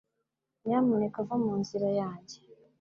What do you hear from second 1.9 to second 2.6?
yanjye.